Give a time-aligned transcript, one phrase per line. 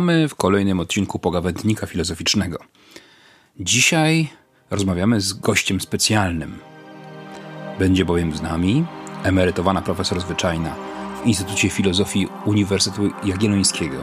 [0.00, 2.58] Witamy w kolejnym odcinku Pogawędnika Filozoficznego.
[3.58, 4.28] Dzisiaj
[4.70, 6.58] rozmawiamy z gościem specjalnym.
[7.78, 8.84] Będzie bowiem z nami
[9.22, 10.74] emerytowana profesor zwyczajna
[11.22, 13.96] w Instytucie Filozofii Uniwersytetu Jagiellońskiego,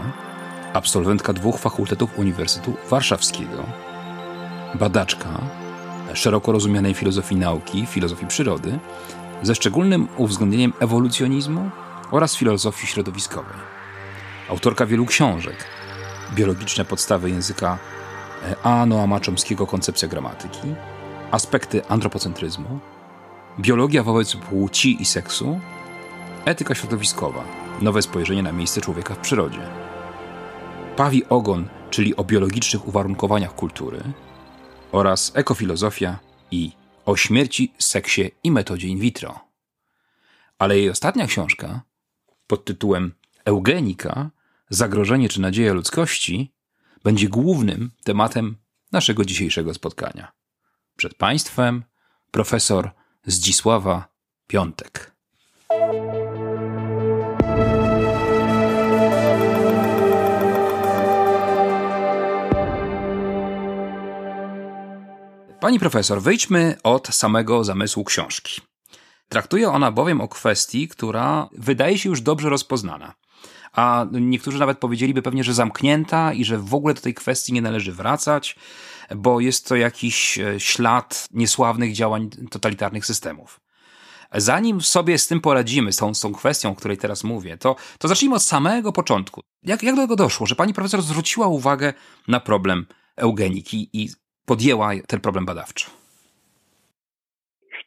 [0.74, 3.66] absolwentka dwóch fakultetów Uniwersytetu Warszawskiego,
[4.76, 5.42] badaczka
[6.14, 8.80] szeroko rozumianej filozofii nauki, filozofii przyrody,
[9.44, 11.70] ze szczególnym uwzględnieniem ewolucjonizmu
[12.12, 13.58] oraz filozofii środowiskowej.
[14.50, 15.77] Autorka wielu książek,
[16.36, 17.78] biologiczne podstawy języka
[18.44, 18.86] e, A.
[18.86, 20.76] Noama Chomskiego Koncepcja gramatyki,
[21.32, 22.80] aspekty antropocentryzmu,
[23.60, 25.60] biologia wobec płci i seksu,
[26.46, 27.44] etyka środowiskowa,
[27.82, 29.62] nowe spojrzenie na miejsce człowieka w przyrodzie,
[30.96, 34.00] pawi ogon, czyli o biologicznych uwarunkowaniach kultury
[34.92, 36.20] oraz ekofilozofia
[36.52, 36.72] i
[37.06, 39.40] o śmierci, seksie i metodzie in vitro.
[40.60, 41.82] Ale jej ostatnia książka
[42.48, 43.14] pod tytułem
[43.46, 44.30] Eugenika
[44.70, 46.54] zagrożenie czy nadzieja ludzkości
[47.04, 48.58] będzie głównym tematem
[48.92, 50.32] naszego dzisiejszego spotkania.
[50.96, 51.84] Przed Państwem
[52.32, 52.92] profesor
[53.26, 54.08] Zdzisława
[54.48, 55.16] Piątek.
[65.60, 68.62] Pani profesor, wyjdźmy od samego zamysłu książki.
[69.30, 73.14] Traktuje ona bowiem o kwestii, która wydaje się już dobrze rozpoznana
[73.74, 77.62] a niektórzy nawet powiedzieliby pewnie, że zamknięta i że w ogóle do tej kwestii nie
[77.62, 78.56] należy wracać,
[79.16, 83.60] bo jest to jakiś e, ślad niesławnych działań totalitarnych systemów.
[84.34, 87.76] Zanim sobie z tym poradzimy, z tą, z tą kwestią, o której teraz mówię, to,
[88.00, 89.42] to zacznijmy od samego początku.
[89.64, 91.94] Jak, jak do tego doszło, że pani profesor zwróciła uwagę
[92.28, 92.86] na problem
[93.16, 94.10] eugeniki i
[94.46, 95.90] podjęła ten problem badawczo?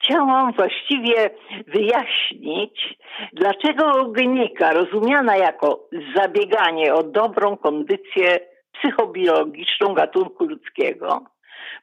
[0.02, 1.30] Chciałam właściwie
[1.66, 2.98] wyjaśnić,
[3.32, 8.40] dlaczego eugenika, rozumiana jako zabieganie o dobrą kondycję
[8.72, 11.24] psychobiologiczną gatunku ludzkiego,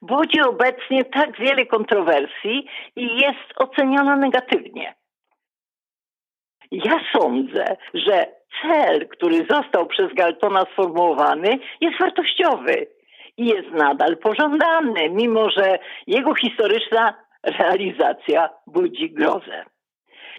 [0.02, 4.96] budzi obecnie tak wiele kontrowersji i jest oceniona negatywnie.
[6.72, 8.26] Ja sądzę, że
[8.62, 12.88] cel, który został przez Galtona sformułowany, jest wartościowy
[13.38, 19.66] i jest nadal pożądany, mimo że jego historyczna realizacja budzi grozę.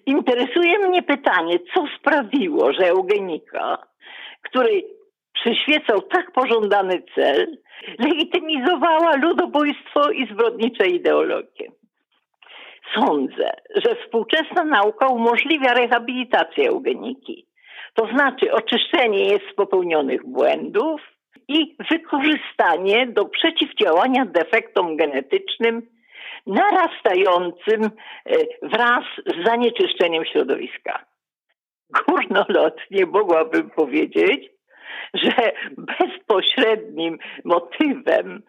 [0.06, 3.78] Interesuje mnie pytanie, co sprawiło, że eugenika,
[4.42, 4.86] której
[5.32, 7.58] przyświecał tak pożądany cel,
[7.98, 11.68] legitymizowała ludobójstwo i zbrodnicze ideologie.
[12.94, 17.46] Sądzę, że współczesna nauka umożliwia rehabilitację eugeniki,
[17.94, 21.00] to znaczy oczyszczenie jest z popełnionych błędów
[21.48, 25.97] i wykorzystanie do przeciwdziałania defektom genetycznym
[26.46, 27.88] narastającym e,
[28.62, 31.04] wraz z zanieczyszczeniem środowiska.
[32.08, 34.50] Górnolotnie mogłabym powiedzieć,
[35.14, 38.42] że bezpośrednim motywem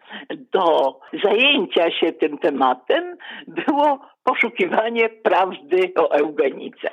[0.52, 3.16] do zajęcia się tym tematem
[3.48, 6.90] było poszukiwanie prawdy o eugenice.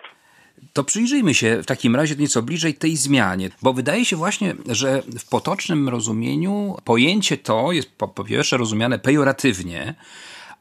[0.73, 5.01] To przyjrzyjmy się w takim razie nieco bliżej tej zmianie, bo wydaje się właśnie, że
[5.01, 9.93] w potocznym rozumieniu pojęcie to jest po pierwsze rozumiane pejoratywnie,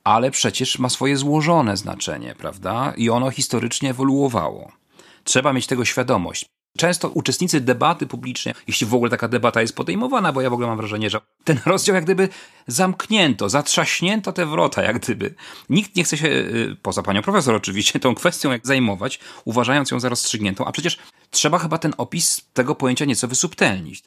[0.06, 2.93] ale przecież ma swoje złożone znaczenie, prawda?
[2.97, 4.72] I ono historycznie ewoluowało.
[5.25, 6.47] Trzeba mieć tego świadomość.
[6.78, 10.69] Często uczestnicy debaty publicznej, jeśli w ogóle taka debata jest podejmowana, bo ja w ogóle
[10.69, 12.28] mam wrażenie, że ten rozdział jak gdyby
[12.66, 15.34] zamknięto, zatrzaśnięto te wrota, jak gdyby.
[15.71, 20.00] Nikt nie chce się, y, poza panią profesor oczywiście, tą kwestią jak zajmować, uważając ją
[20.00, 20.98] za rozstrzygniętą, a przecież
[21.31, 24.03] trzeba chyba ten opis tego pojęcia nieco wysubtelnić.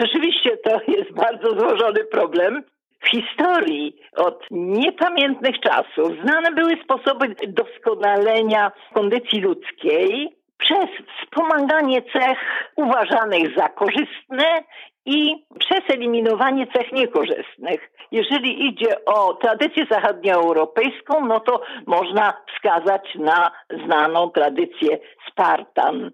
[0.00, 2.62] Rzeczywiście to jest bardzo złożony problem
[3.04, 10.86] w historii od niepamiętnych czasów znane były sposoby doskonalenia kondycji ludzkiej przez
[11.20, 12.38] wspomaganie cech
[12.76, 14.62] uważanych za korzystne
[15.06, 17.90] i przez eliminowanie cech niekorzystnych.
[18.10, 23.50] Jeżeli idzie o tradycję zachodnioeuropejską, no to można wskazać na
[23.86, 24.98] znaną tradycję
[25.30, 26.10] Spartan,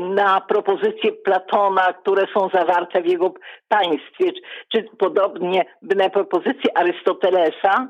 [0.00, 3.34] na propozycje Platona, które są zawarte w jego
[3.68, 4.32] państwie,
[4.72, 7.88] czy, podobnie na propozycje Arystotelesa,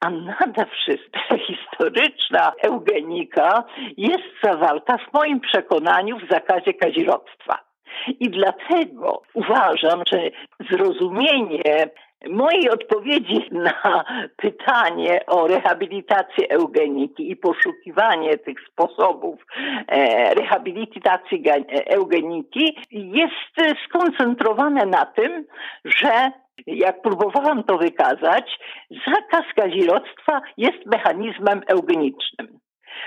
[0.00, 3.64] a nade wszystko historyczna eugenika
[3.96, 7.71] jest zawarta w moim przekonaniu w zakazie kazirodztwa.
[8.20, 10.30] I dlatego uważam, że
[10.70, 11.90] zrozumienie
[12.30, 14.04] mojej odpowiedzi na
[14.36, 19.46] pytanie o rehabilitację eugeniki i poszukiwanie tych sposobów
[19.88, 21.42] e, rehabilitacji
[21.86, 25.44] eugeniki jest skoncentrowane na tym,
[25.84, 26.30] że
[26.66, 28.58] jak próbowałam to wykazać,
[29.06, 32.58] zakaz kazirodztwa jest mechanizmem eugenicznym.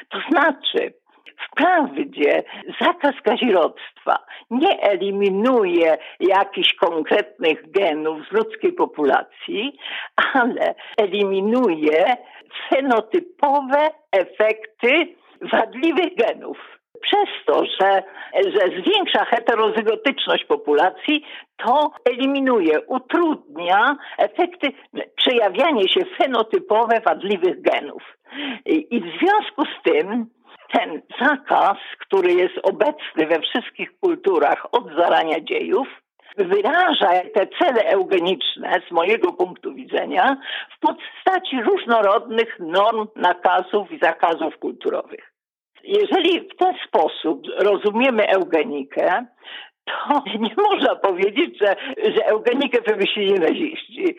[0.10, 0.94] To znaczy,
[1.38, 2.44] Wprawdzie
[2.82, 9.78] zakaz kazirodztwa nie eliminuje jakichś konkretnych genów z ludzkiej populacji,
[10.34, 12.18] ale eliminuje
[12.70, 16.58] fenotypowe efekty wadliwych genów.
[17.02, 18.04] Przez to, że,
[18.34, 21.26] że zwiększa heterozygotyczność populacji,
[21.58, 24.68] to eliminuje, utrudnia efekty,
[25.16, 28.04] przejawianie się fenotypowe wadliwych genów.
[28.66, 30.30] I w związku z tym
[30.78, 35.88] ten zakaz, który jest obecny we wszystkich kulturach od zarania dziejów,
[36.38, 40.38] wyraża te cele eugeniczne z mojego punktu widzenia
[40.76, 45.32] w postaci różnorodnych norm, nakazów i zakazów kulturowych.
[45.84, 49.26] Jeżeli w ten sposób rozumiemy eugenikę,
[49.86, 51.76] to nie można powiedzieć, że,
[52.12, 54.18] że eugenikę wymyślili naziści,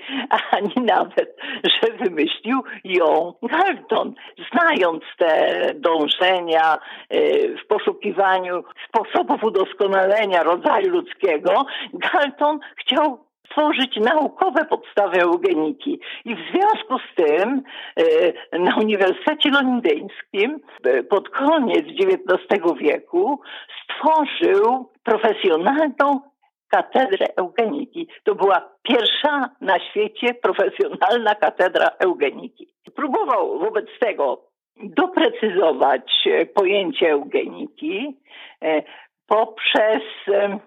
[0.51, 4.15] ani nawet, że wymyślił ją Galton.
[4.53, 6.79] Znając te dążenia
[7.15, 16.01] y, w poszukiwaniu sposobów udoskonalenia rodzaju ludzkiego, Galton chciał tworzyć naukowe podstawy eugeniki.
[16.25, 17.63] I w związku z tym
[18.53, 23.41] e, na Uniwersytecie Londyńskim e, pod koniec XIX wieku
[23.85, 26.21] stworzył profesjonalną
[26.69, 28.09] katedrę eugeniki.
[28.25, 32.69] To była pierwsza na świecie profesjonalna katedra eugeniki.
[32.95, 34.43] Próbował wobec tego
[34.83, 38.17] doprecyzować e, pojęcie eugeniki,
[39.27, 40.03] poprzez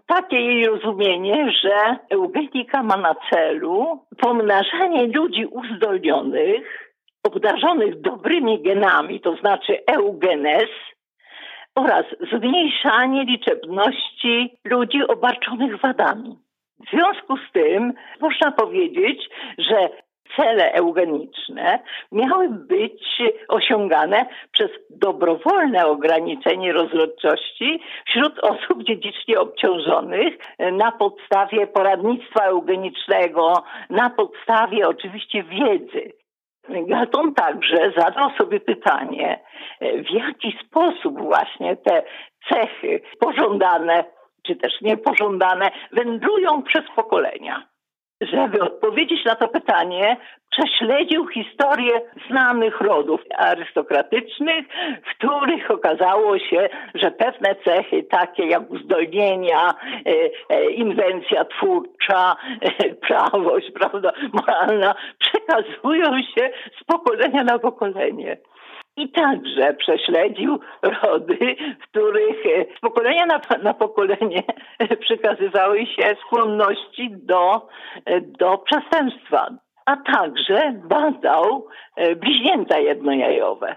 [0.08, 9.36] takie jej rozumienie, że eugenika ma na celu pomnażanie ludzi uzdolnionych, obdarzonych dobrymi genami, to
[9.36, 10.70] znaczy eugenes,
[11.76, 16.38] oraz zmniejszanie liczebności ludzi obarczonych wadami.
[16.88, 19.90] W związku z tym można powiedzieć, że
[20.36, 21.80] cele eugeniczne
[22.12, 30.38] miały być osiągane przez dobrowolne ograniczenie rozrodczości wśród osób dziedzicznie obciążonych
[30.72, 33.54] na podstawie poradnictwa eugenicznego,
[33.90, 36.14] na podstawie oczywiście wiedzy.
[36.70, 39.40] Galton także zadał sobie pytanie,
[39.82, 42.04] w jaki sposób właśnie te
[42.50, 44.04] cechy pożądane
[44.44, 47.68] czy też niepożądane wędrują przez pokolenia
[48.21, 50.18] żeby odpowiedzieć na to pytanie,
[50.50, 54.66] prześledził historię znanych rodów arystokratycznych,
[55.06, 60.12] w których okazało się, że pewne cechy takie jak uzdolnienia, e,
[60.50, 66.50] e, inwencja twórcza, e, prawość, prawda, moralna przekazują się
[66.81, 68.38] z pokolenia na pokolenie
[69.00, 74.44] i także prześledził rody, w których e, z pokolenia na, na pokolenie
[75.06, 77.68] przekazywały się skłonności do,
[78.06, 79.50] e, do przestępstwa,
[79.86, 83.75] a także badał e, bliźnięta jednojajowe.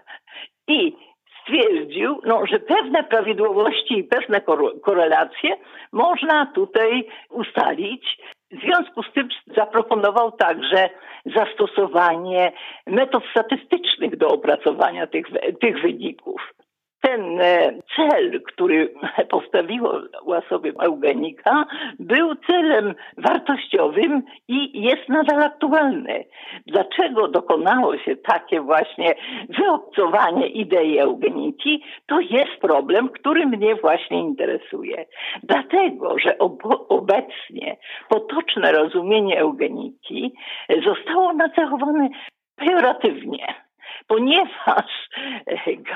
[0.69, 0.97] I
[1.43, 4.41] stwierdził, no, że pewne prawidłowości i pewne
[4.83, 5.57] korelacje
[5.93, 8.19] można tutaj ustalić
[8.53, 10.91] w związku z tym zaproponował także
[11.27, 12.53] zastosowanie
[12.87, 15.27] metod statystycznych do opracowania tych,
[15.61, 16.55] tych wyników
[17.13, 18.95] ten e, cel, który
[19.31, 21.65] postawiła sobie eugenika,
[21.99, 26.25] był celem wartościowym i jest nadal aktualny.
[26.67, 29.15] Dlaczego dokonało się takie właśnie
[29.49, 31.85] wyobcowanie idei eugeniki?
[32.07, 35.05] To jest problem, który mnie właśnie interesuje.
[35.43, 36.39] Dlatego, że
[36.89, 37.77] obecnie
[38.09, 40.35] potoczne rozumienie eugeniki
[40.85, 42.09] zostało nacechowane
[42.57, 43.47] pejoratywnie
[44.09, 45.09] ponieważ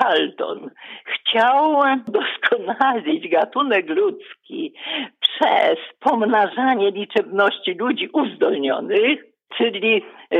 [0.00, 0.70] Galton
[1.04, 4.74] chciał doskonalić gatunek ludzki
[5.20, 9.24] przez pomnażanie liczebności ludzi uzdolnionych,
[9.56, 10.36] czyli e,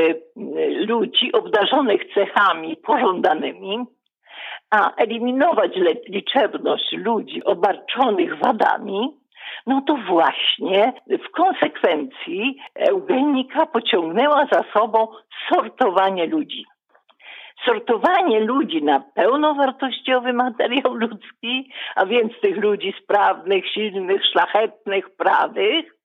[0.87, 3.85] ludzi obdarzonych cechami pożądanymi,
[4.71, 5.73] a eliminować
[6.09, 9.17] liczebność ludzi obarczonych wadami,
[9.67, 15.09] no to właśnie w konsekwencji eugenika pociągnęła za sobą
[15.53, 16.65] sortowanie ludzi
[17.65, 25.97] sortowanie ludzi na pełnowartościowy materiał ludzki, a więc tych ludzi sprawnych, silnych, szlachetnych, prawych,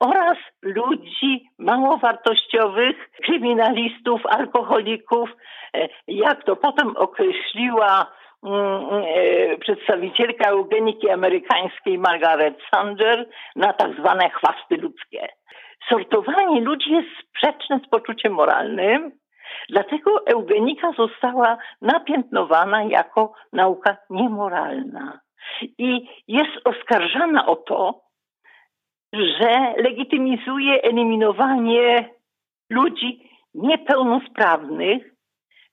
[0.00, 5.30] oraz ludzi małowartościowych, kryminalistów, alkoholików,
[5.74, 8.06] e, jak to potem określiła
[8.44, 15.28] mm, e, przedstawicielka eugeniki amerykańskiej Margaret Sanger na tak zwane chwasty ludzkie.
[15.88, 19.12] Sortowanie ludzi jest sprzeczne z poczuciem moralnym,
[19.68, 25.20] Dlatego eugenika została napiętnowana jako nauka niemoralna.
[25.78, 28.00] I jest oskarżana o to,
[29.12, 32.10] że legitymizuje eliminowanie
[32.70, 35.14] ludzi niepełnosprawnych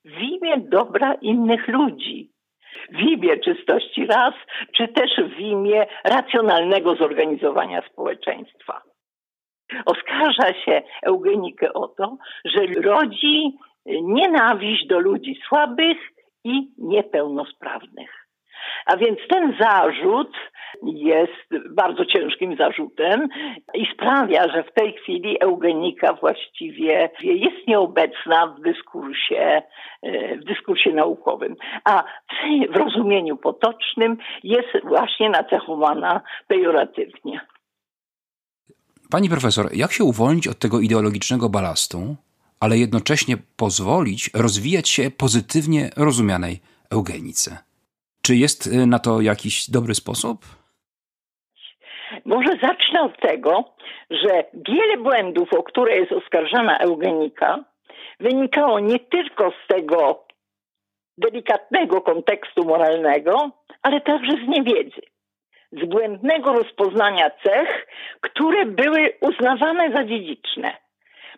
[0.05, 2.31] w imię dobra innych ludzi.
[2.89, 4.33] w imię czystości ras,
[4.75, 8.81] czy też w imię racjonalnego zorganizowania społeczeństwa.
[9.85, 15.97] Oskarża się Eugenikę o to, że rodzi nienawiść do ludzi słabych
[16.43, 18.25] i niepełnosprawnych.
[18.85, 20.37] A więc ten zarzut
[20.83, 23.27] jest bardzo ciężkim zarzutem
[23.73, 29.61] i sprawia, że w tej chwili eugenika właściwie jest nieobecna w dyskursie,
[30.41, 31.55] w dyskursie naukowym.
[31.85, 32.03] A
[32.69, 37.41] w rozumieniu potocznym jest właśnie nacechowana pejoratywnie.
[39.09, 42.15] Pani profesor, jak się uwolnić od tego ideologicznego balastu,
[42.59, 46.59] ale jednocześnie pozwolić rozwijać się pozytywnie rozumianej
[46.91, 47.57] eugenice?
[48.21, 50.45] Czy jest y, na to jakiś dobry sposób?
[52.25, 53.63] Może zacznę od tego,
[54.09, 57.63] że wiele błędów, o które jest oskarżana eugenika,
[58.19, 60.25] wynikało nie tylko z tego
[61.17, 65.01] delikatnego kontekstu moralnego, ale także z niewiedzy,
[65.81, 67.87] z błędnego rozpoznania cech,
[68.21, 70.77] które były uznawane za dziedziczne.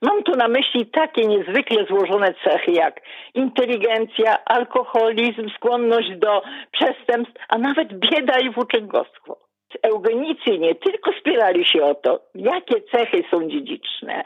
[0.01, 3.01] Mam tu na myśli takie niezwykle złożone cechy jak
[3.34, 6.41] inteligencja, alkoholizm, skłonność do
[6.72, 9.38] przestępstw, a nawet bieda i włóczęgostwo.
[9.84, 14.24] Eugenicy nie tylko spierali się o to, jakie cechy są dziedziczne,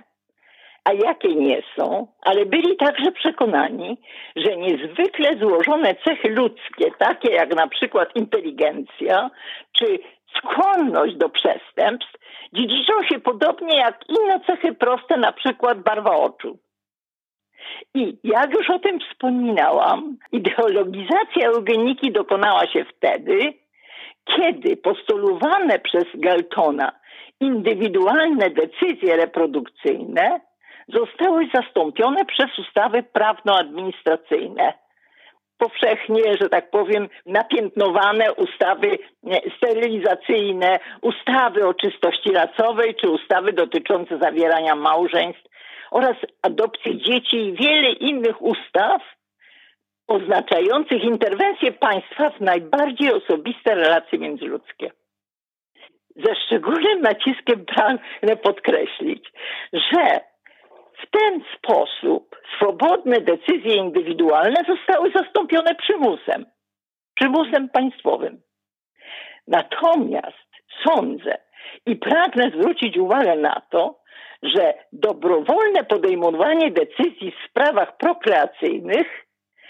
[0.83, 3.97] a jakie nie są, ale byli także przekonani,
[4.35, 9.29] że niezwykle złożone cechy ludzkie, takie jak na przykład inteligencja
[9.71, 9.99] czy
[10.37, 12.17] skłonność do przestępstw,
[12.53, 16.57] dziedziczą się podobnie jak inne cechy proste, na przykład barwa oczu.
[17.93, 23.53] I jak już o tym wspominałam, ideologizacja eugeniki dokonała się wtedy,
[24.37, 26.91] kiedy postulowane przez Galtona
[27.39, 30.39] indywidualne decyzje reprodukcyjne
[30.93, 34.73] zostały zastąpione przez ustawy prawno-administracyjne.
[35.57, 38.97] Powszechnie, że tak powiem, napiętnowane ustawy
[39.57, 45.43] sterylizacyjne, ustawy o czystości rasowej czy ustawy dotyczące zawierania małżeństw
[45.91, 49.01] oraz adopcji dzieci i wiele innych ustaw
[50.07, 54.91] oznaczających interwencję państwa w najbardziej osobiste relacje międzyludzkie.
[56.15, 59.31] Ze szczególnym naciskiem pragnę podkreślić,
[59.73, 60.30] że
[61.01, 66.45] w ten sposób swobodne decyzje indywidualne zostały zastąpione przymusem,
[67.15, 68.41] przymusem państwowym.
[69.47, 70.51] Natomiast
[70.83, 71.37] sądzę
[71.85, 74.01] i pragnę zwrócić uwagę na to,
[74.43, 79.07] że dobrowolne podejmowanie decyzji w sprawach prokreacyjnych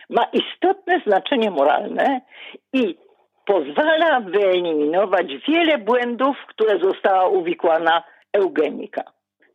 [0.09, 2.21] ma istotne znaczenie moralne
[2.73, 2.97] i
[3.45, 9.03] pozwala wyeliminować wiele błędów, które została uwikłana eugenika.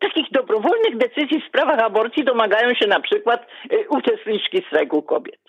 [0.00, 5.40] Takich dobrowolnych decyzji w sprawach aborcji domagają się na przykład y, uczestniczki strajku kobiet.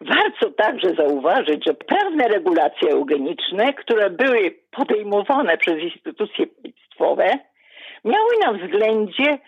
[0.00, 7.38] Warto także zauważyć, że pewne regulacje eugeniczne, które były podejmowane przez instytucje państwowe,
[8.04, 9.38] miały na względzie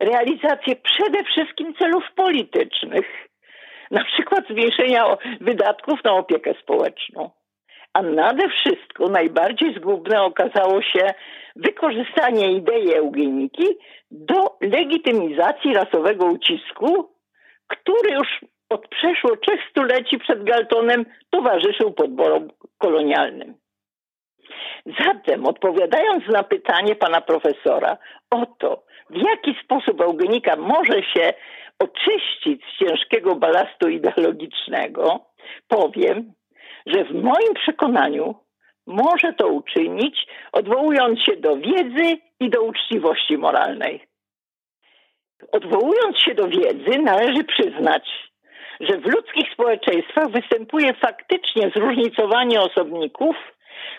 [0.00, 3.28] realizację przede wszystkim celów politycznych,
[3.90, 7.30] na przykład zwiększenia wydatków na opiekę społeczną.
[7.96, 11.14] A nade wszystko najbardziej zgubne okazało się
[11.56, 13.66] wykorzystanie idei eugeniki
[14.10, 17.08] do legitymizacji rasowego ucisku,
[17.66, 18.28] który już
[18.68, 22.48] od przeszło trzech stuleci przed Galtonem towarzyszył podborom
[22.78, 23.54] kolonialnym.
[25.04, 27.96] Zatem, odpowiadając na pytanie pana profesora
[28.30, 31.32] o to, w jaki sposób eugenika może się
[31.78, 35.20] oczyścić z ciężkiego balastu ideologicznego,
[35.68, 36.32] powiem,
[36.86, 38.34] że w moim przekonaniu
[38.86, 44.06] może to uczynić, odwołując się do wiedzy i do uczciwości moralnej.
[45.52, 48.08] Odwołując się do wiedzy, należy przyznać,
[48.80, 53.36] że w ludzkich społeczeństwach występuje faktycznie zróżnicowanie osobników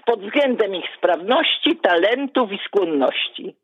[0.06, 3.56] pod względem ich sprawności, talentów i skłonności.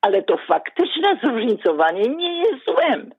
[0.00, 3.10] Ale to faktyczne zróżnicowanie nie jest złem.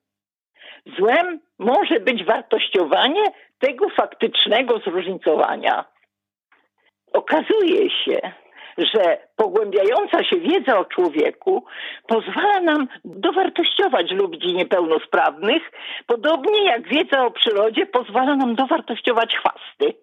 [0.98, 3.24] Złem może być wartościowanie
[3.60, 5.86] tego faktycznego zróżnicowania.
[7.14, 8.20] Okazuje się,
[8.78, 11.66] że pogłębiająca się wiedza o człowieku
[12.08, 15.72] pozwala nam dowartościować ludzi niepełnosprawnych,
[16.08, 19.94] podobnie jak wiedza o przyrodzie pozwala nam dowartościować chwasty.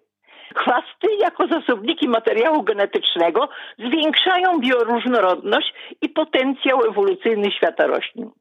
[0.55, 3.49] Chwasty jako zasobniki materiału genetycznego
[3.79, 8.31] zwiększają bioróżnorodność i potencjał ewolucyjny świata roślin.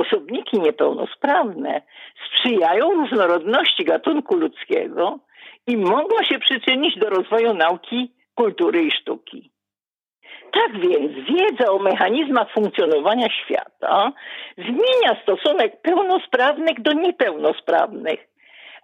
[0.00, 1.82] Osobniki niepełnosprawne
[2.26, 5.18] sprzyjają różnorodności gatunku ludzkiego
[5.66, 9.50] i mogą się przyczynić do rozwoju nauki, kultury i sztuki.
[10.52, 14.12] Tak więc wiedza o mechanizmach funkcjonowania świata
[14.58, 18.30] zmienia stosunek pełnosprawnych do niepełnosprawnych,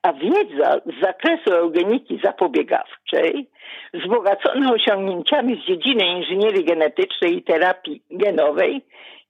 [0.02, 3.50] A wiedza z zakresu eugeniki zapobiegawczej,
[3.94, 8.82] wzbogacona osiągnięciami z dziedziny inżynierii genetycznej i terapii genowej,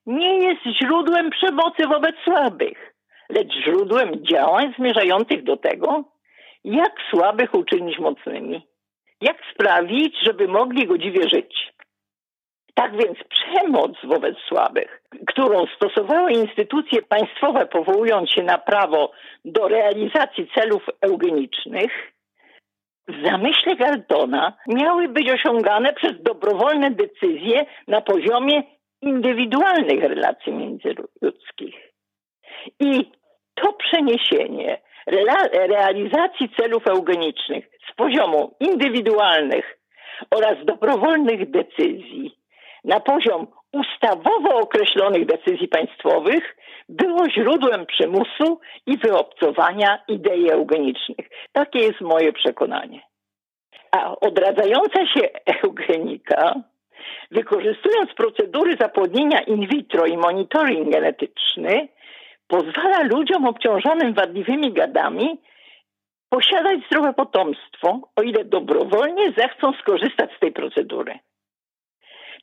[0.07, 2.95] nie jest źródłem przemocy wobec słabych,
[3.29, 6.05] lecz źródłem działań zmierzających do tego,
[6.65, 8.67] jak słabych uczynić mocnymi,
[9.21, 11.73] jak sprawić, żeby mogli godziwie żyć.
[12.75, 19.13] Tak więc przemoc wobec słabych, którą stosowały instytucje państwowe, powołując się na prawo
[19.45, 22.13] do realizacji celów eugenicznych,
[23.09, 28.63] w zamyśle Galtona miały być osiągane przez dobrowolne decyzje na poziomie
[29.07, 31.93] indywidualnych relacji międzyludzkich.
[32.81, 33.11] I
[33.55, 34.79] to przeniesienie
[35.53, 39.79] realizacji celów eugenicznych z poziomu indywidualnych
[40.31, 42.39] oraz dobrowolnych decyzji
[42.85, 46.57] na poziom ustawowo określonych decyzji państwowych
[46.89, 51.29] było źródłem przymusu i wyobcowania idei eugenicznych.
[51.53, 53.01] Takie jest moje przekonanie.
[53.91, 55.29] A odradzająca się
[55.63, 56.55] eugenika,
[57.31, 61.89] wykorzystując procedury zapłodnienia in vitro i monitoring genetyczny,
[62.49, 65.41] pozwala ludziom obciążonym wadliwymi gadami
[66.29, 71.19] posiadać zdrowe potomstwo, o ile dobrowolnie zechcą skorzystać z tej procedury.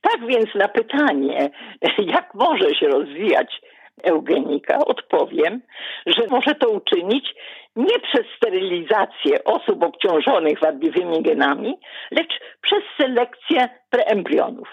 [0.02, 1.50] Tak więc na pytanie,
[2.16, 3.62] jak może się rozwijać
[4.04, 5.62] eugenika, odpowiem,
[6.06, 7.36] że może to uczynić
[7.76, 11.80] nie przez sterylizację osób obciążonych wadliwymi genami,
[12.12, 14.70] lecz przez selekcję preembrionów.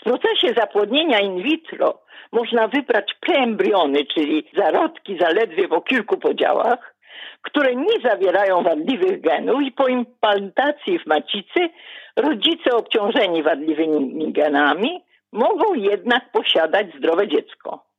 [0.00, 2.02] W procesie zapłodnienia in vitro
[2.32, 6.94] można wybrać preembriony, czyli zarodki zaledwie po kilku podziałach,
[7.42, 11.68] które nie zawierają wadliwych genów i po implantacji w macicy
[12.16, 17.93] rodzice obciążeni wadliwymi genami mogą jednak posiadać zdrowe dziecko.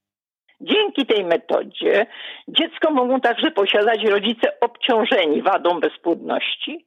[0.66, 2.06] Dzięki tej metodzie
[2.48, 6.86] dziecko mogą także posiadać rodzice obciążeni wadą bezpłodności,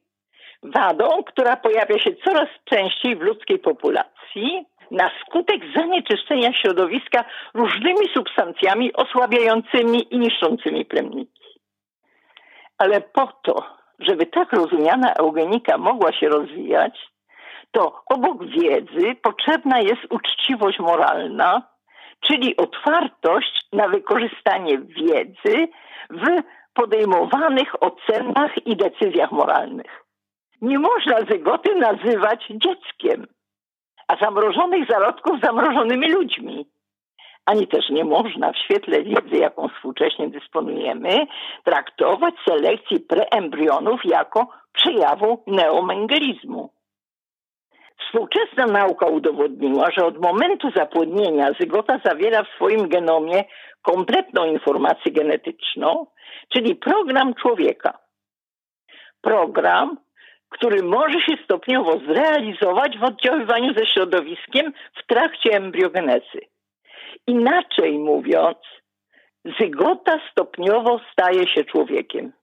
[0.63, 8.93] wadą, która pojawia się coraz częściej w ludzkiej populacji na skutek zanieczyszczenia środowiska różnymi substancjami
[8.93, 11.43] osłabiającymi i niszczącymi plemniki.
[12.77, 13.65] Ale po to,
[13.99, 16.99] żeby tak rozumiana eugenika mogła się rozwijać,
[17.71, 21.61] to obok wiedzy potrzebna jest uczciwość moralna,
[22.19, 25.67] czyli otwartość na wykorzystanie wiedzy
[26.09, 26.41] w
[26.73, 30.05] podejmowanych ocenach i decyzjach moralnych.
[30.61, 33.27] Nie można zygoty nazywać dzieckiem,
[34.07, 36.65] a zamrożonych zarodków zamrożonymi ludźmi.
[37.45, 41.27] Ani też nie można w świetle wiedzy, jaką współcześnie dysponujemy,
[41.63, 46.69] traktować selekcji preembrionów jako przejawu neomengelizmu.
[47.99, 53.43] Współczesna nauka udowodniła, że od momentu zapłodnienia zygota zawiera w swoim genomie
[53.81, 56.07] kompletną informację genetyczną,
[56.53, 57.97] czyli program człowieka.
[59.21, 59.97] Program,
[60.49, 66.41] który może się stopniowo zrealizować w oddziaływaniu ze środowiskiem w trakcie embriogenezy.
[67.27, 68.57] Inaczej mówiąc,
[69.59, 72.33] zygota stopniowo staje się człowiekiem.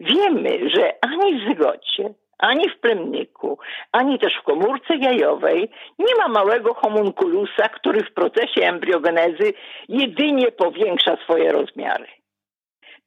[0.00, 3.58] Wiemy, że ani w zygocie, ani w plemniku,
[3.92, 9.52] ani też w komórce jajowej nie ma małego homunculusa, który w procesie embriogenezy
[9.88, 12.06] jedynie powiększa swoje rozmiary.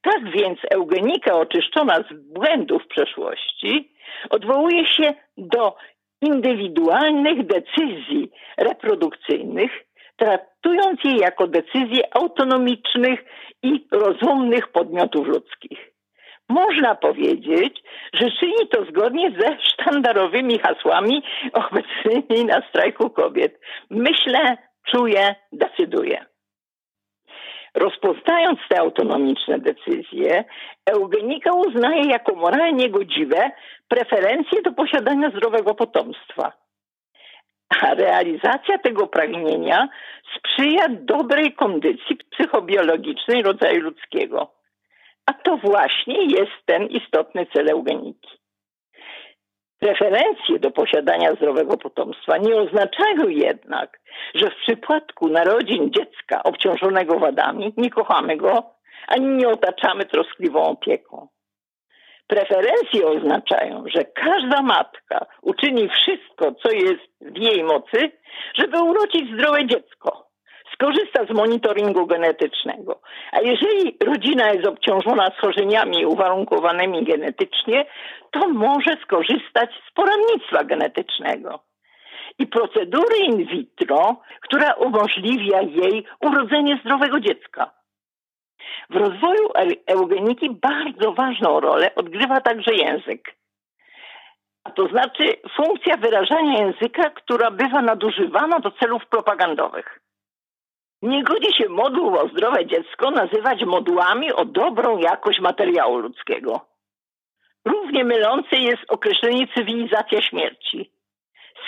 [0.02, 3.92] Tak więc eugenika oczyszczona z błędów przeszłości
[4.30, 5.76] odwołuje się do
[6.22, 9.70] indywidualnych decyzji reprodukcyjnych,
[10.16, 13.24] traktując je jako decyzje autonomicznych
[13.62, 15.89] i rozumnych podmiotów ludzkich.
[16.50, 17.82] Można powiedzieć,
[18.12, 23.60] że czyni to zgodnie ze sztandarowymi hasłami obecnymi na strajku kobiet.
[23.90, 26.24] Myślę, czuję, decyduję.
[27.74, 30.44] Rozpoznając te autonomiczne decyzje,
[30.86, 33.50] eugenika uznaje jako moralnie godziwe
[33.88, 36.52] preferencje do posiadania zdrowego potomstwa.
[37.82, 39.88] A realizacja tego pragnienia
[40.36, 44.59] sprzyja dobrej kondycji psychobiologicznej rodzaju ludzkiego.
[45.30, 48.30] A to właśnie jest ten istotny cel eugeniki.
[49.78, 54.00] Preferencje do posiadania zdrowego potomstwa nie oznaczają jednak,
[54.34, 58.62] że w przypadku narodzin dziecka obciążonego wadami nie kochamy go,
[59.08, 61.28] ani nie otaczamy troskliwą opieką.
[62.26, 68.12] Preferencje oznaczają, że każda matka uczyni wszystko, co jest w jej mocy,
[68.54, 70.29] żeby urodzić zdrowe dziecko
[70.80, 73.00] skorzysta z monitoringu genetycznego.
[73.32, 77.86] A jeżeli rodzina jest obciążona schorzeniami uwarunkowanymi genetycznie,
[78.30, 81.60] to może skorzystać z poradnictwa genetycznego
[82.38, 87.70] i procedury in vitro, która umożliwia jej urodzenie zdrowego dziecka.
[88.90, 89.48] W rozwoju
[89.86, 93.34] eugeniki bardzo ważną rolę odgrywa także język.
[94.64, 99.99] A to znaczy funkcja wyrażania języka, która bywa nadużywana do celów propagandowych.
[101.02, 106.60] Nie godzi się moduł o zdrowe dziecko nazywać modułami o dobrą jakość materiału ludzkiego.
[107.64, 110.92] Równie mylące jest określenie cywilizacja śmierci.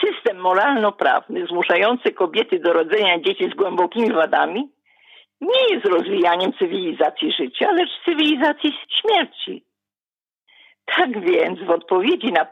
[0.01, 4.69] System moralno-prawny zmuszający kobiety do rodzenia dzieci z głębokimi wadami
[5.41, 9.65] nie jest rozwijaniem cywilizacji życia, lecz cywilizacji śmierci.
[10.85, 12.47] Tak więc w odpowiedzi na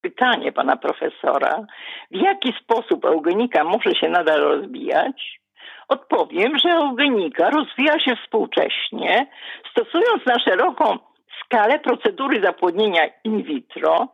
[0.00, 1.66] pytanie pana profesora,
[2.10, 5.39] w jaki sposób eugenika może się nadal rozwijać,
[5.90, 9.26] odpowiem, że eugenika rozwija się współcześnie,
[9.70, 10.98] stosując na szeroką
[11.44, 14.08] skalę procedury zapłodnienia in vitro,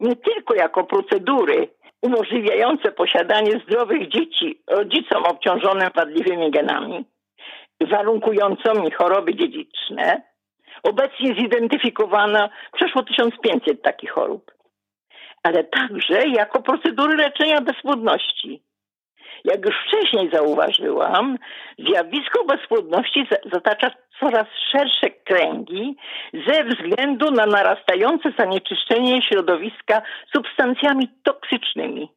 [0.00, 1.68] nie tylko jako procedury
[2.02, 7.04] umożliwiające posiadanie zdrowych dzieci rodzicom obciążonym wadliwymi genami,
[7.80, 10.22] warunkującymi choroby dziedziczne.
[10.82, 14.50] Obecnie zidentyfikowano przeszło 1500 takich chorób,
[15.42, 18.67] ale także jako procedury leczenia bezpłodności.
[19.44, 21.38] Jak już wcześniej zauważyłam,
[21.78, 25.96] zjawisko bezpłodności zatacza coraz szersze kręgi
[26.46, 30.02] ze względu na narastające zanieczyszczenie środowiska
[30.34, 32.08] substancjami toksycznymi,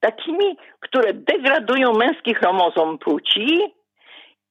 [0.00, 3.74] takimi, które degradują męski chromozom płci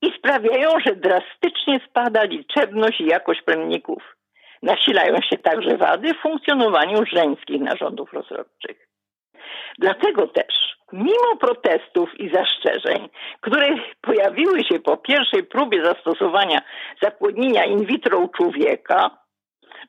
[0.02, 4.16] i sprawiają, że drastycznie spada liczebność i jakość plemników.
[4.64, 8.88] Nasilają się także wady w funkcjonowaniu żeńskich narządów rozrodczych.
[9.80, 13.10] Dlatego też, mimo protestów i zastrzeżeń,
[13.41, 16.62] które pojawiły się po pierwszej próbie zastosowania
[17.02, 19.26] zapłodnienia in vitro u człowieka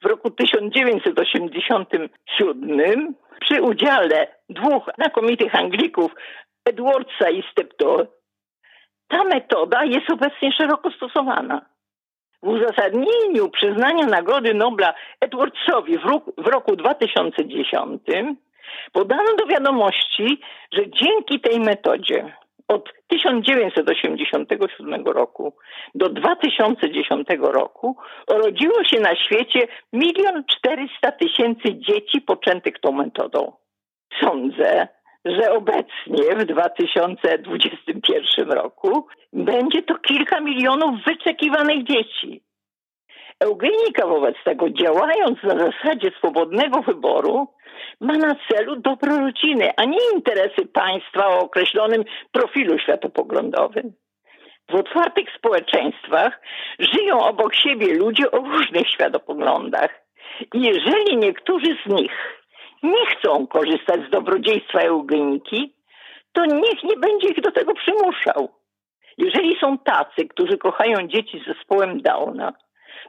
[0.03, 6.15] w roku 1987 przy udziale dwóch znakomitych Anglików,
[6.65, 8.07] Edwardsa i Steptoe,
[9.09, 11.67] ta metoda jest obecnie szeroko stosowana.
[12.43, 18.03] W uzasadnieniu przyznania Nagrody Nobla Edwardsowi w roku, w roku 2010
[18.93, 20.41] podano do wiadomości,
[20.73, 22.33] że dzięki tej metodzie
[22.69, 25.57] od 1987 roku
[25.95, 27.97] do 2010 roku
[28.31, 33.53] urodziło się na świecie milion czterysta tysięcy dzieci poczętych tą metodą.
[34.21, 34.89] Sądzę,
[35.25, 42.43] że obecnie w 2021 roku będzie to kilka milionów wyczekiwanych dzieci.
[43.41, 47.49] Eugenika wobec tego, działając na zasadzie swobodnego wyboru,
[48.01, 53.93] ma na celu dobro rodziny, a nie interesy państwa o określonym profilu światopoglądowym.
[54.71, 56.41] W otwartych społeczeństwach
[56.79, 59.91] żyją obok siebie ludzie o różnych światopoglądach.
[60.55, 62.43] I jeżeli niektórzy z nich
[62.83, 65.75] nie chcą korzystać z dobrodziejstwa eugeniki,
[66.33, 68.49] to niech nie będzie ich do tego przymuszał.
[69.19, 72.53] Jeżeli są tacy, którzy kochają dzieci z zespołem Downa,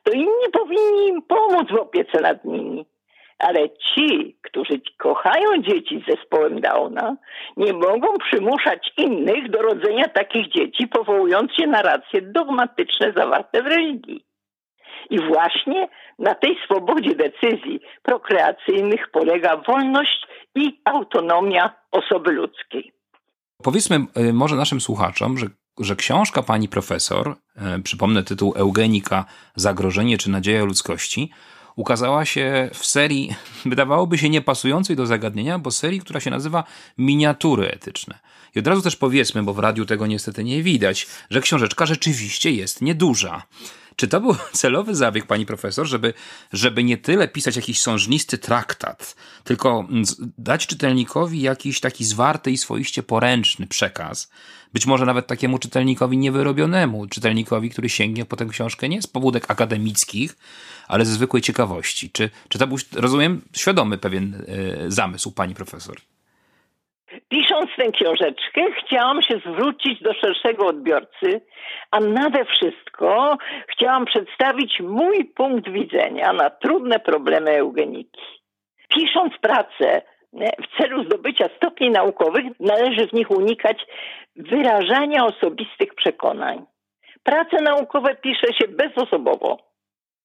[0.03, 2.86] to inni powinni im pomóc w opiece nad nimi.
[3.39, 7.17] Ale ci, którzy kochają dzieci z zespołem Downa,
[7.58, 13.67] nie mogą przymuszać innych do rodzenia takich dzieci, powołując się na racje dogmatyczne zawarte w
[13.67, 14.26] religii.
[15.10, 15.88] I właśnie
[16.19, 22.91] na tej swobodzie decyzji prokreacyjnych polega wolność i autonomia osoby ludzkiej.
[23.63, 25.47] Powiedzmy y, może naszym słuchaczom, że,
[25.80, 27.36] że książka pani profesor,
[27.78, 31.32] y, przypomnę tytuł Eugenika, Zagrożenie czy Nadzieja ludzkości,
[31.78, 33.36] ukazała się w serii,
[33.66, 36.63] wydawałoby się niepasującej do zagadnienia, bo serii, która się nazywa
[36.98, 38.20] Miniatury etyczne.
[38.56, 42.52] I od razu też powiedzmy, bo w radiu tego niestety nie widać, że książeczka rzeczywiście
[42.52, 43.44] jest nieduża.
[43.98, 46.14] Czy to był celowy zabieg, pani profesor, żeby,
[46.54, 49.88] żeby nie tyle pisać jakiś sążnisty traktat, tylko
[50.38, 54.30] dać czytelnikowi jakiś taki zwarty i swoiście poręczny przekaz,
[54.74, 59.52] być może nawet takiemu czytelnikowi niewyrobionemu, czytelnikowi, który sięgnie po tę książkę nie z pobudek
[59.52, 60.38] akademickich,
[60.88, 62.10] ale ze zwykłej ciekawości.
[62.10, 64.46] Czy, czy to był, rozumiem, świadomy pewien y,
[64.88, 65.98] zamysł pani profesor?
[67.30, 71.41] Pisząc tę książeczkę, chciałam się zwrócić do szerszego odbiorcy,
[71.91, 78.21] a nade wszystko chciałam przedstawić mój punkt widzenia na trudne problemy eugeniki.
[78.89, 80.01] Pisząc pracę
[80.34, 83.86] w celu zdobycia stopni naukowych, należy w nich unikać
[84.36, 86.65] wyrażania osobistych przekonań.
[87.23, 89.58] Prace naukowe pisze się bezosobowo.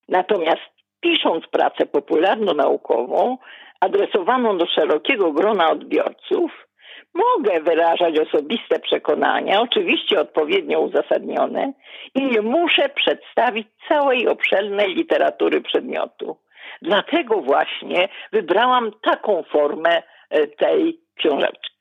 [0.09, 3.39] Natomiast pisząc pracę popularno-naukową,
[3.81, 6.67] adresowaną do szerokiego grona odbiorców,
[7.15, 11.73] Mogę wyrażać osobiste przekonania, oczywiście odpowiednio uzasadnione,
[12.15, 16.37] i nie muszę przedstawić całej obszernej literatury przedmiotu.
[16.83, 21.73] Dlatego właśnie wybrałam taką formę e, tej książeczki.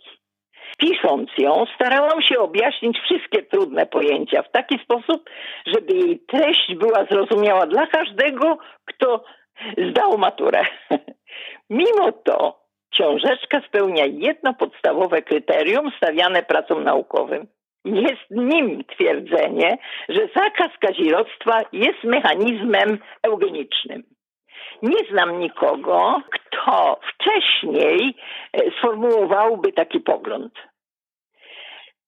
[0.78, 5.30] pisząc ją, starałam się objaśnić wszystkie trudne pojęcia w taki sposób,
[5.66, 9.24] żeby jej treść była zrozumiała dla każdego, kto
[9.90, 10.62] zdał maturę.
[11.70, 12.61] Mimo to
[12.94, 17.48] książeczka spełnia jedno podstawowe kryterium stawiane pracom naukowym.
[17.86, 19.78] Jest nim twierdzenie,
[20.10, 24.04] że zakaz kazirodztwa jest mechanizmem eugenicznym.
[24.82, 28.16] Nie znam nikogo, kto wcześniej
[28.54, 30.54] e, sformułowałby taki pogląd.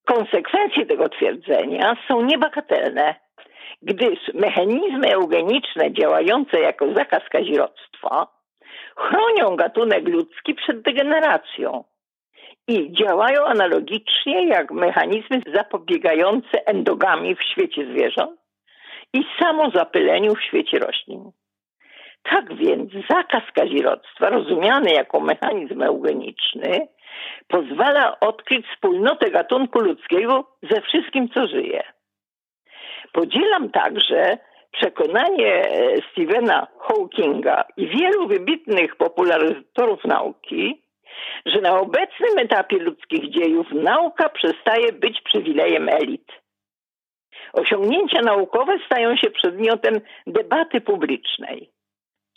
[0.06, 3.16] Konsekwencje tego twierdzenia są niebagatelne,
[3.82, 8.43] gdyż mechanizmy eugeniczne działające jako zakaz kazirodztwa
[8.96, 11.84] chronią gatunek ludzki przed degeneracją
[12.68, 18.40] i działają analogicznie jak mechanizmy zapobiegające endogamii w świecie zwierząt
[19.14, 21.32] i samozapyleniu w świecie roślin.
[22.24, 26.88] Tak więc zakaz kazirodztwa, rozumiany jako mechanizm eugeniczny,
[27.48, 31.84] pozwala odkryć wspólnotę gatunku ludzkiego ze wszystkim, co żyje.
[33.12, 34.38] Podzielam także
[34.74, 35.64] przekonanie
[36.12, 40.82] Stephena Hawkinga i wielu wybitnych popularyzatorów nauki,
[41.46, 46.32] że na obecnym etapie ludzkich dziejów nauka przestaje być przywilejem elit.
[47.54, 51.73] Osiągnięcia naukowe stają się przedmiotem debaty publicznej.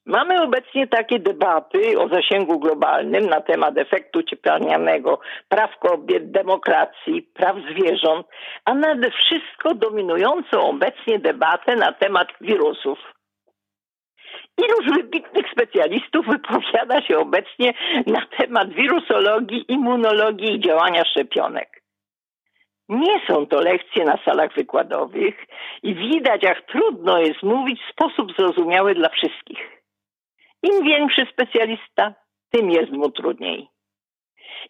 [0.06, 7.56] Mamy obecnie takie debaty o zasięgu globalnym na temat efektu cieplarnianego, praw kobiet, demokracji, praw
[7.70, 8.26] zwierząt,
[8.64, 12.98] a nade wszystko dominującą obecnie debatę na temat wirusów.
[14.58, 17.74] Iluż wybitnych specjalistów wypowiada się obecnie
[18.06, 21.82] na temat wirusologii, immunologii i działania szczepionek.
[22.88, 25.46] Nie są to lekcje na salach wykładowych
[25.82, 29.75] i widać, jak trudno jest mówić w sposób zrozumiały dla wszystkich.
[30.62, 32.14] Im większy specjalista,
[32.50, 33.68] tym jest mu trudniej.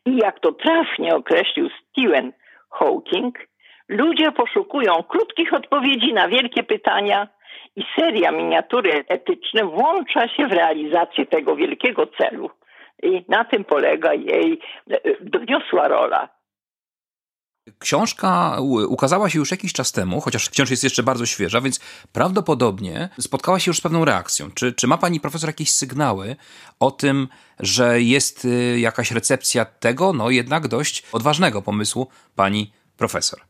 [0.07, 2.33] I jak to trafnie określił Stephen
[2.71, 3.39] Hawking,
[3.89, 7.29] ludzie poszukują krótkich odpowiedzi na wielkie pytania
[7.77, 12.51] i seria miniatury etyczne włącza się w realizację tego wielkiego celu.
[13.03, 14.59] I na tym polega jej
[14.91, 16.36] e, doniosła rola.
[17.79, 18.57] Książka
[18.89, 21.81] ukazała się już jakiś czas temu, chociaż wciąż jest jeszcze bardzo świeża, więc
[22.13, 24.51] prawdopodobnie spotkała się już z pewną reakcją.
[24.51, 26.37] Czy, czy ma pani profesor jakieś sygnały
[26.81, 27.29] o tym,
[27.61, 33.41] że jest y, jakaś recepcja tego, no jednak dość odważnego pomysłu pani profesor?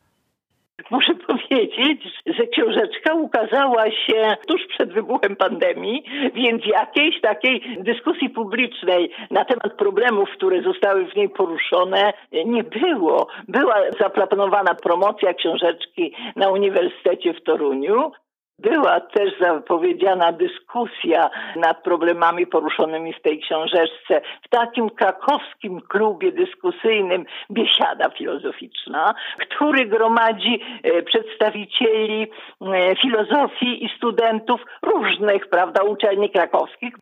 [0.90, 1.15] Muszę
[1.56, 9.44] powiedzieć, że książeczka ukazała się tuż przed wybuchem pandemii, więc jakiejś takiej dyskusji publicznej na
[9.44, 12.12] temat problemów, które zostały w niej poruszone,
[12.46, 13.28] nie było.
[13.48, 18.12] Była zaplanowana promocja książeczki na Uniwersytecie w Toruniu.
[18.58, 27.24] Była też zapowiedziana dyskusja nad problemami poruszonymi w tej książeczce w takim krakowskim klubie dyskusyjnym
[27.50, 36.94] Biesiada Filozoficzna, który gromadzi e, przedstawicieli e, filozofii i studentów różnych, prawda, uczelni krakowskich.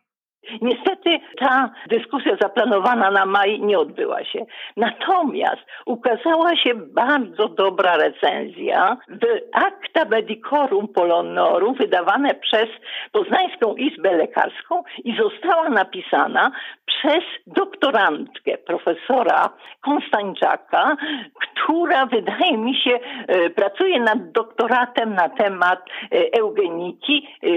[0.61, 4.45] Niestety ta dyskusja zaplanowana na maj nie odbyła się.
[4.77, 12.67] Natomiast ukazała się bardzo dobra recenzja w Acta Medicorum Polonorum wydawane przez
[13.11, 16.51] Poznańską Izbę Lekarską i została napisana
[16.85, 19.49] przez doktorantkę profesora
[19.81, 20.97] Konstańczaka,
[21.33, 25.79] która wydaje mi się e, pracuje nad doktoratem na temat
[26.11, 27.27] e, eugeniki.
[27.43, 27.47] E,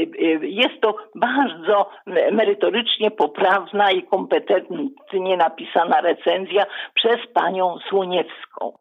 [0.46, 1.90] jest to bardzo
[2.78, 8.72] merytorycznie poprawna i kompetentnie napisana recenzja przez panią Słoniewską.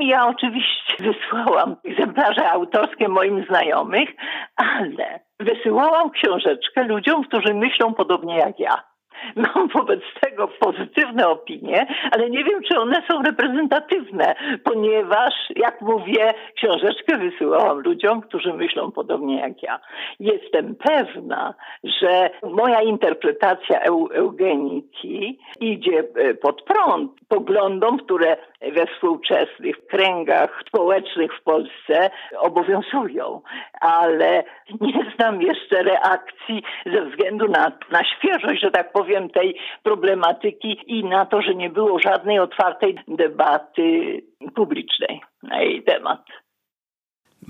[0.00, 4.08] Ja oczywiście wysłałam egzemplarze autorskie moim znajomych,
[4.56, 8.82] ale wysyłałam książeczkę ludziom, którzy myślą podobnie jak ja.
[9.54, 16.34] Mam wobec tego pozytywne opinie, ale nie wiem, czy one są reprezentatywne, ponieważ, jak mówię,
[16.56, 19.80] książeczkę wysyłałam ludziom, którzy myślą podobnie jak ja.
[20.20, 21.54] Jestem pewna,
[21.84, 23.80] że moja interpretacja
[24.12, 33.40] eugeniki idzie e, pod prąd poglądom, które we współczesnych kręgach społecznych w Polsce obowiązują,
[33.80, 34.44] ale
[34.80, 41.04] nie znam jeszcze reakcji ze względu na, na świeżość, że tak powiem, tej problematyki i
[41.04, 44.20] na to, że nie było żadnej otwartej debaty
[44.54, 46.20] publicznej na jej temat.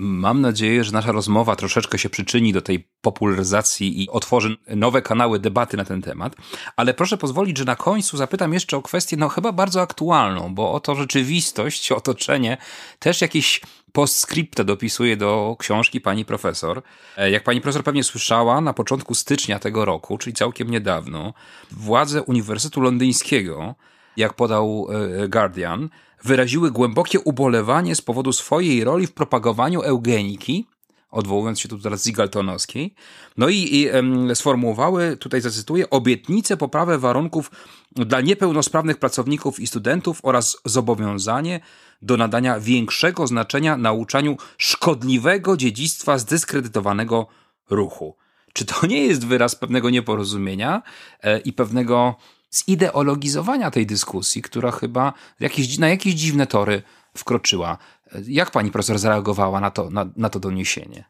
[0.03, 5.39] Mam nadzieję, że nasza rozmowa troszeczkę się przyczyni do tej popularyzacji i otworzy nowe kanały
[5.39, 6.35] debaty na ten temat.
[6.75, 10.73] Ale proszę pozwolić, że na końcu zapytam jeszcze o kwestię, no chyba bardzo aktualną, bo
[10.73, 12.57] oto rzeczywistość, otoczenie
[12.99, 13.61] też jakieś
[13.91, 16.81] postscripte dopisuje do książki pani profesor.
[17.17, 21.33] E, jak pani profesor pewnie słyszała, na początku stycznia tego roku, czyli całkiem niedawno,
[21.71, 23.75] władze Uniwersytetu Londyńskiego,
[24.17, 24.87] jak podał
[25.23, 25.89] e, Guardian,
[26.23, 30.67] wyraziły głębokie ubolewanie z powodu swojej roli w propagowaniu eugeniki,
[31.11, 32.95] odwołując się tu do Zigaltonowskiej,
[33.37, 37.51] no i, i um, sformułowały, tutaj zacytuję, obietnicę poprawy warunków
[37.91, 41.59] dla niepełnosprawnych pracowników i studentów oraz zobowiązanie
[42.01, 47.27] do nadania większego znaczenia nauczaniu szkodliwego dziedzictwa zdyskredytowanego
[47.69, 48.15] ruchu.
[48.53, 50.81] Czy to nie jest wyraz pewnego nieporozumienia
[51.23, 52.15] e, i pewnego
[52.55, 56.81] zideologizowania tej dyskusji, która chyba jakieś, na jakieś dziwne tory
[57.17, 57.77] wkroczyła?
[58.27, 61.03] Jak pani profesor zareagowała na to, na, na to doniesienie?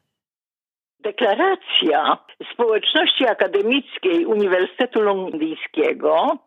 [0.99, 2.17] Deklaracja
[2.53, 6.37] społeczności akademickiej Uniwersytetu Londyńskiego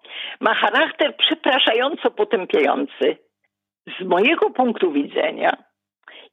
[0.40, 3.16] ma charakter przepraszająco potępiający.
[4.00, 5.56] Z mojego punktu widzenia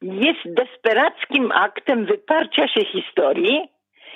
[0.01, 3.69] jest desperackim aktem wyparcia się historii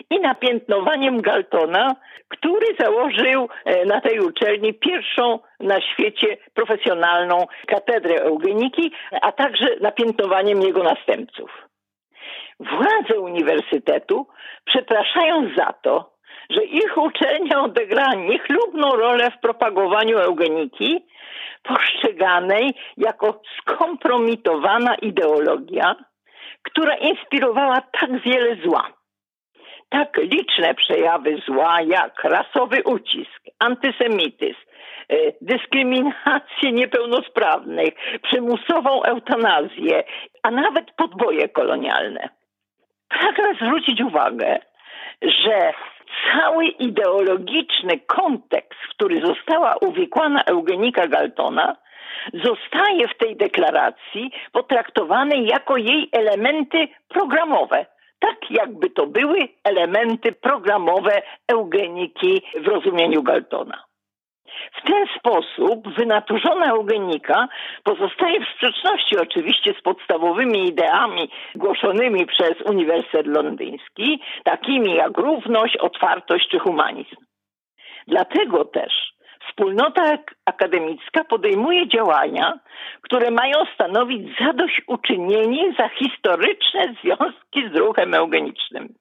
[0.10, 1.95] i napiętnowaniem Galtona,
[2.27, 10.62] który założył e, na tej uczelni pierwszą na świecie profesjonalną katedrę eugeniki, a także napiętnowaniem
[10.62, 11.51] jego następców.
[12.60, 14.27] Władze uniwersytetu
[14.65, 16.15] przepraszają za to,
[16.49, 21.05] że ich uczelnia odegrała niechlubną rolę w propagowaniu eugeniki,
[21.63, 25.95] postrzeganej jako skompromitowana ideologia,
[26.63, 28.91] która inspirowała tak wiele zła
[29.95, 34.60] tak liczne przejawy zła jak rasowy ucisk, antysemityzm,
[35.10, 40.03] e, dyskryminację niepełnosprawnych, przymusową eutanazję,
[40.43, 42.29] a nawet podboje kolonialne.
[43.10, 44.60] Pragnę zwrócić uwagę,
[45.21, 45.73] że
[46.31, 51.75] cały ideologiczny kontekst, w który została uwikłana eugenika Galtona,
[52.34, 57.86] zostaje w tej deklaracji potraktowany jako jej elementy programowe
[58.19, 63.84] tak jakby to były elementy programowe eugeniki w rozumieniu Galtona.
[64.73, 67.47] W ten sposób wynaturzona eugenika
[67.84, 76.47] pozostaje w sprzeczności oczywiście z podstawowymi ideami głoszonymi przez Uniwersytet Londyński, takimi jak równość, otwartość
[76.49, 77.15] czy humanizm.
[78.08, 79.14] Dlatego też
[79.47, 82.60] Wspólnota akademicka podejmuje działania,
[83.01, 88.93] które mają stanowić zadośćuczynienie za historyczne związki z ruchem eugenicznym.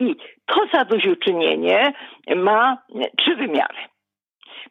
[0.00, 1.92] I to zadośćuczynienie
[2.36, 2.78] ma
[3.18, 3.78] trzy wymiary.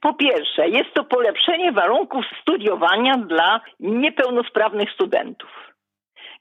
[0.01, 5.49] Po pierwsze, jest to polepszenie warunków studiowania dla niepełnosprawnych studentów,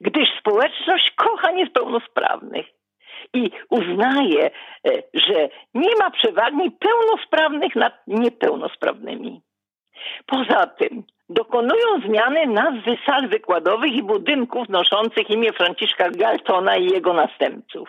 [0.00, 2.66] gdyż społeczność kocha niepełnosprawnych
[3.34, 9.40] i uznaje, e, że nie ma przewagi pełnosprawnych nad niepełnosprawnymi.
[10.26, 17.12] Poza tym dokonują zmiany nazwy sal wykładowych i budynków noszących imię Franciszka Galtona i jego
[17.12, 17.88] następców.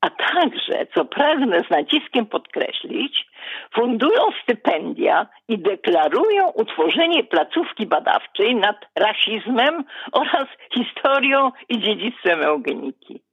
[0.00, 3.26] A także, co pragnę z naciskiem podkreślić,
[3.74, 13.27] fundują stypendia i deklarują utworzenie placówki badawczej nad rasizmem oraz historią i dziedzictwem eugeniki.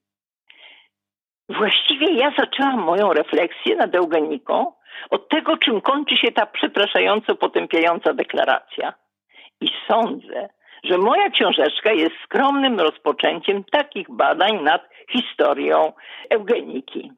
[1.50, 4.72] Właściwie ja zaczęłam moją refleksję nad eugeniką
[5.10, 8.94] od tego, czym kończy się ta przepraszająco potępiająca deklaracja.
[9.62, 10.50] I sądzę,
[10.84, 15.94] że moja książeczka jest skromnym rozpoczęciem takich badań nad historią
[16.30, 17.12] eugeniki.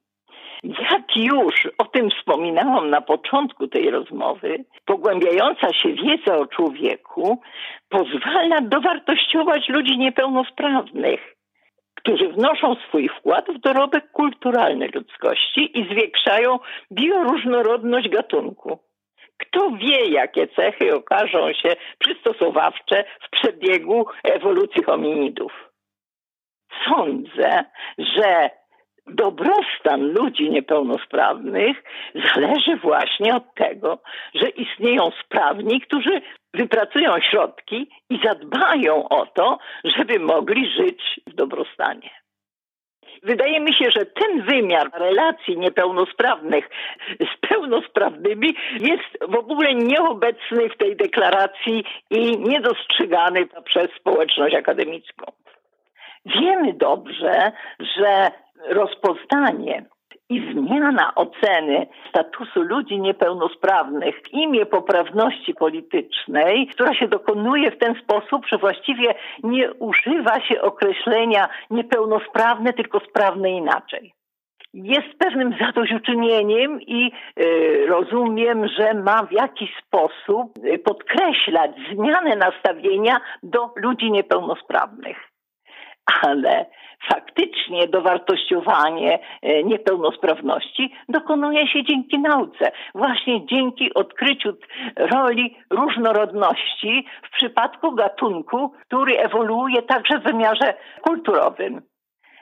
[0.64, 7.42] Jak już o tym wspominałam na początku tej rozmowy, pogłębiająca się wiedza o człowieku
[7.90, 11.37] pozwala dowartościować ludzi niepełnosprawnych
[12.08, 16.60] którzy wnoszą swój wkład w dorobek kulturalny ludzkości i zwiększają
[16.92, 18.80] bioróżnorodność gatunku.
[19.38, 25.52] Kto wie, jakie cechy okażą się przystosowawcze w przebiegu ewolucji hominidów?
[26.86, 27.64] Sądzę,
[27.98, 28.50] że
[29.10, 31.84] dobrostan ludzi niepełnosprawnych
[32.36, 34.00] zależy właśnie od tego,
[34.36, 36.22] że istnieją sprawni, którzy
[36.54, 42.10] wypracują środki i zadbają o to, żeby mogli żyć w dobrostanie.
[43.24, 46.70] Wydaje mi się, że ten wymiar relacji niepełnosprawnych
[47.20, 55.26] z pełnosprawnymi jest w ogóle nieobecny w tej deklaracji i niedostrzegany przez społeczność akademicką.
[56.26, 58.32] Wiemy dobrze, że
[58.70, 59.86] rozpoznanie
[60.30, 67.96] i zmiana oceny statusu ludzi niepełnosprawnych w imię poprawności politycznej, która się dokonuje w ten
[68.04, 74.14] sposób, że właściwie nie używa się określenia niepełnosprawne, tylko sprawne inaczej.
[74.74, 83.18] Jest pewnym zadośćuczynieniem i y, rozumiem, że ma w jakiś sposób y, podkreślać zmianę nastawienia
[83.44, 85.18] do ludzi niepełnosprawnych.
[86.22, 86.66] Ale
[87.14, 94.54] faktycznie dowartościowanie e, niepełnosprawności dokonuje się dzięki nauce, właśnie dzięki odkryciu
[94.98, 101.82] roli różnorodności w przypadku gatunku, który ewoluuje także w wymiarze kulturowym.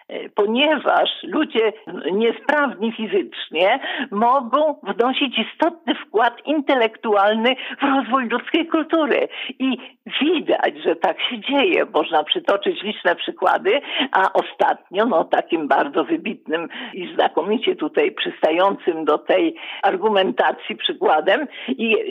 [0.08, 1.74] E, ponieważ ludzie
[2.12, 3.80] niesprawni fizycznie
[4.12, 9.28] mogą wnosić istotny wkład intelektualny w rozwój ludzkiej kultury.
[9.60, 9.78] I
[10.22, 11.86] widać, że tak się dzieje.
[11.94, 13.82] Można przytoczyć liczne przykłady,
[14.12, 21.48] a ostatnio, no takim bardzo wybitnym i znakomicie tutaj przystającym do tej argumentacji przykładem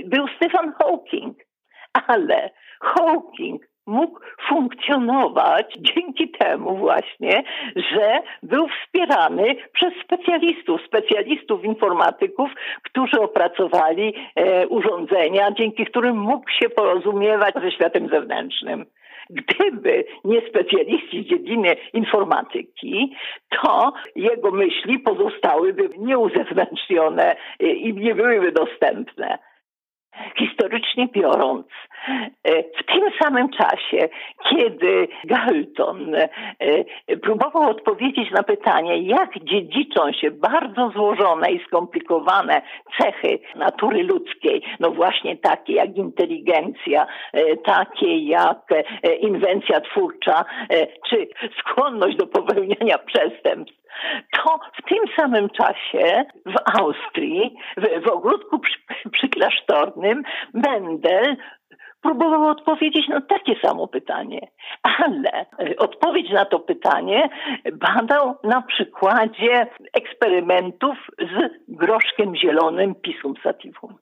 [0.04, 1.36] był Stephen Hawking.
[2.06, 7.42] Ale Hawking mógł funkcjonować dzięki temu właśnie,
[7.76, 12.50] że był wspierany przez specjalistów, specjalistów informatyków,
[12.82, 18.86] którzy opracowali e, urządzenia, dzięki którym mógł się porozumiewać ze światem zewnętrznym.
[19.30, 23.16] Gdyby nie specjaliści z dziedziny informatyki,
[23.50, 29.38] to jego myśli pozostałyby nieuzewnętrznione i nie byłyby dostępne
[30.38, 31.66] historycznie biorąc,
[32.44, 34.08] e, w tym samym czasie,
[34.50, 36.28] kiedy Galton e,
[37.22, 42.62] próbował odpowiedzieć na pytanie, jak dziedziczą się bardzo złożone i skomplikowane
[43.00, 48.58] cechy natury ludzkiej, no właśnie takie jak inteligencja, e, takie jak
[49.20, 50.44] inwencja twórcza,
[51.08, 53.83] czy skłonność do popełniania przestępstw,
[54.32, 60.22] to w tym samym czasie w Austrii, w, w ogródku przy, przyklasztornym,
[60.54, 61.36] Mendel
[62.02, 64.48] próbował odpowiedzieć na takie samo pytanie,
[64.82, 65.46] ale
[65.78, 67.28] odpowiedź na to pytanie
[67.72, 73.98] badał na przykładzie eksperymentów z groszkiem zielonym Pisum Sativum.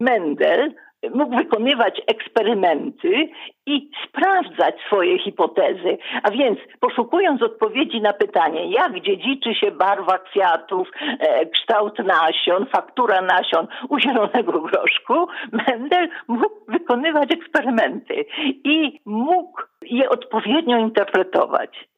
[0.00, 0.74] Mendel
[1.14, 3.28] mógł wykonywać eksperymenty
[3.66, 5.98] i sprawdzać swoje hipotezy.
[6.22, 10.88] A więc poszukując odpowiedzi na pytanie, jak dziedziczy się barwa kwiatów,
[11.20, 18.24] e, kształt nasion, faktura nasion u zielonego groszku, Mendel mógł wykonywać eksperymenty
[18.64, 21.93] i mógł je odpowiednio interpretować.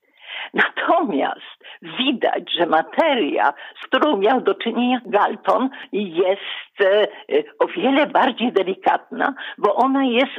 [0.54, 7.08] Natomiast widać, że materia, z którą miał do czynienia Galton, jest e,
[7.58, 10.32] o wiele bardziej delikatna, bo ona jest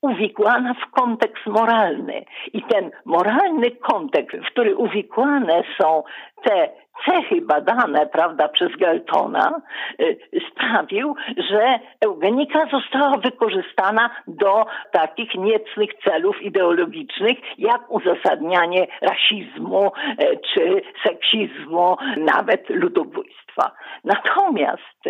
[0.00, 2.24] uwikłana w kontekst moralny.
[2.52, 6.02] I ten moralny kontekst, w który uwikłane są
[6.42, 6.70] te
[7.04, 9.62] cechy badane, prawda, przez Galtona,
[10.00, 10.18] y,
[10.50, 11.14] sprawił,
[11.50, 21.96] że eugenika została wykorzystana do takich niecnych celów ideologicznych, jak uzasadnianie rasizmu y, czy seksizmu,
[22.16, 23.70] nawet ludobójstwa.
[24.04, 25.00] Natomiast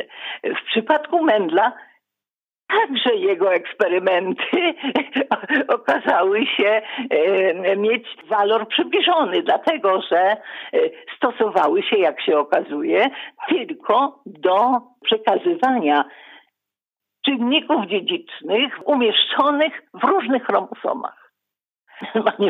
[0.44, 1.72] w przypadku Mendla
[2.70, 4.74] Także jego eksperymenty
[5.78, 10.36] okazały się e, mieć walor przybliżony, dlatego że e,
[11.16, 13.10] stosowały się, jak się okazuje,
[13.48, 16.04] tylko do przekazywania
[17.24, 21.32] czynników dziedzicznych umieszczonych w różnych chromosomach.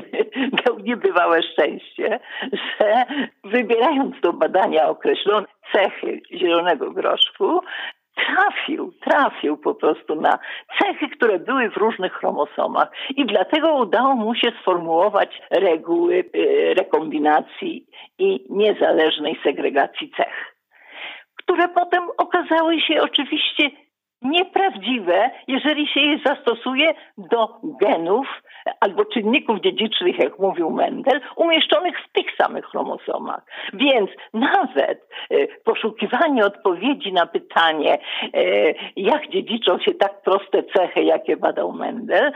[0.66, 2.20] Miał niebywałe szczęście,
[2.52, 3.04] że
[3.44, 7.60] wybierając do badania określone cechy zielonego groszku,
[8.26, 10.38] trafił, trafił po prostu na
[10.78, 12.92] cechy, które były w różnych chromosomach.
[13.16, 17.86] I dlatego udało mu się sformułować reguły y, rekombinacji
[18.18, 20.56] i niezależnej segregacji cech,
[21.36, 23.70] które potem okazały się oczywiście
[24.22, 28.26] nieprawdziwe, jeżeli się je zastosuje do genów
[28.80, 33.42] albo czynników dziedzicznych, jak mówił Mendel, umieszczonych w tych samych chromosomach.
[33.72, 37.98] Więc nawet e, poszukiwanie odpowiedzi na pytanie,
[38.34, 42.32] e, jak dziedziczą się tak proste cechy, jakie badał Mendel, e,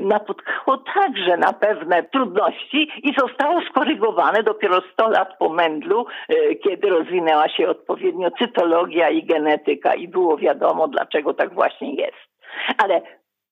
[0.00, 6.06] napotkało także na pewne trudności i zostało skorygowane dopiero 100 lat po Mendlu,
[6.64, 12.30] kiedy rozwinęła się odpowiednio cytologia i genetyka i było wiadomo, dlaczego tak właśnie jest.
[12.78, 13.02] Ale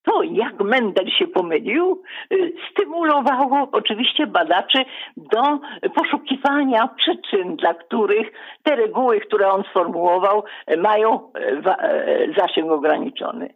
[0.03, 4.79] to, jak Mendel się pomylił, y, stymulowało oczywiście badaczy
[5.17, 5.59] do
[5.95, 8.33] poszukiwania przyczyn, dla których
[8.63, 10.45] te reguły, które on sformułował,
[10.79, 11.39] mają e,
[11.79, 13.55] e, zasięg ograniczony.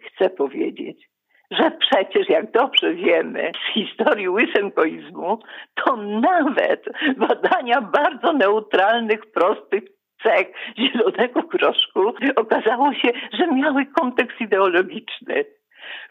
[0.00, 1.08] Chcę powiedzieć,
[1.50, 5.38] że przecież, jak dobrze wiemy z historii łysenkoizmu,
[5.74, 6.84] to nawet
[7.16, 10.46] badania bardzo neutralnych, prostych cech
[10.78, 15.44] zielonego groszku okazało się, że miały kontekst ideologiczny.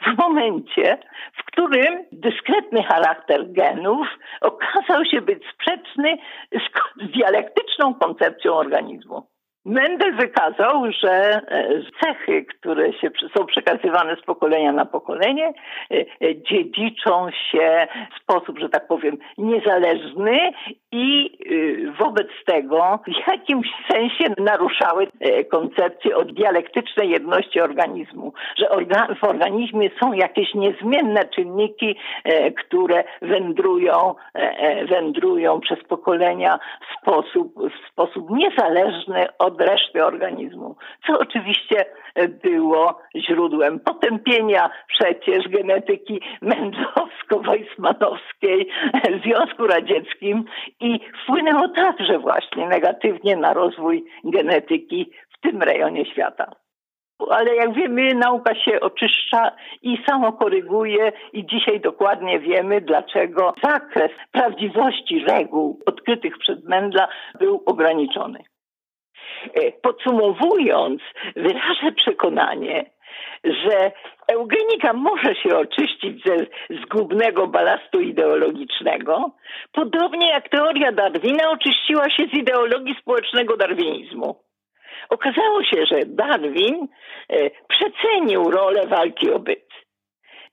[0.01, 0.97] W momencie,
[1.33, 4.07] w którym dyskretny charakter genów
[4.41, 6.17] okazał się być sprzeczny
[6.51, 9.27] z, dialektyczną koncepcją organizmu.
[9.67, 11.69] Mendel wykazał, że e,
[12.03, 16.05] cechy, które się, są przekazywane z pokolenia na pokolenie, e, e,
[16.41, 20.39] dziedziczą się w sposób, że tak powiem, niezależny
[20.91, 21.37] i
[21.99, 25.07] wobec tego w jakimś sensie naruszały
[25.51, 28.69] koncepcję o dialektycznej jedności organizmu, że
[29.19, 31.95] w organizmie są jakieś niezmienne czynniki,
[32.57, 34.15] które wędrują,
[34.89, 40.75] wędrują przez pokolenia w sposób, w sposób niezależny od od reszty organizmu,
[41.07, 41.85] co oczywiście
[42.43, 50.45] było źródłem potępienia przecież genetyki mędrowsko-weissmanowskiej w Związku Radzieckim
[50.79, 56.51] i wpłynęło także właśnie negatywnie na rozwój genetyki w tym rejonie świata
[57.29, 59.51] ale jak wiemy, nauka się oczyszcza
[59.81, 67.07] i samo koryguje i dzisiaj dokładnie wiemy, dlaczego zakres prawdziwości reguł odkrytych przez Mendla
[67.39, 68.39] był ograniczony.
[69.53, 71.01] E, podsumowując,
[71.35, 72.85] wyrażę przekonanie,
[73.43, 73.91] że
[74.27, 76.37] eugenika może się oczyścić ze
[76.81, 79.31] zgubnego balastu ideologicznego,
[79.73, 84.35] podobnie jak teoria Darwina oczyściła się z ideologii społecznego darwinizmu.
[85.09, 86.87] Okazało się, że Darwin
[87.29, 89.86] e, przecenił rolę walki o byt.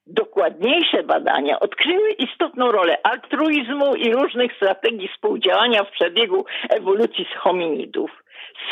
[0.07, 8.11] Dokładniejsze badania odkryły istotną rolę altruizmu i różnych strategii współdziałania w przebiegu ewolucji z hominidów.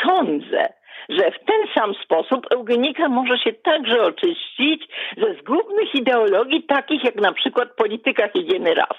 [0.03, 0.73] Sądzę,
[1.09, 7.15] że w ten sam sposób eugenika może się także oczyścić ze zgubnych ideologii, takich jak
[7.15, 8.97] na przykład polityka higieny ras.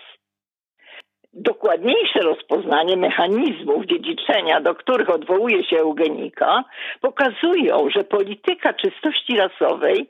[1.33, 6.65] Dokładniejsze rozpoznanie mechanizmów dziedziczenia, do których odwołuje się eugenika,
[7.01, 10.09] pokazują, że polityka czystości rasowej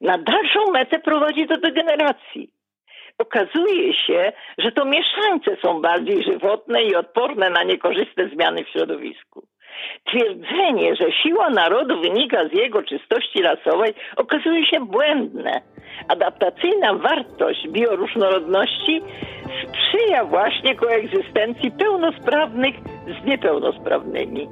[0.00, 2.50] na dalszą metę prowadzi do degeneracji.
[3.18, 9.46] Okazuje się, że to mieszańce są bardziej żywotne i odporne na niekorzystne zmiany w środowisku.
[10.04, 15.60] Twierdzenie, że siła narodu wynika z jego czystości rasowej, okazuje się błędne.
[16.08, 19.02] Adaptacyjna wartość bioróżnorodności
[19.62, 22.74] sprzyja właśnie koegzystencji pełnosprawnych
[23.06, 24.48] z niepełnosprawnymi.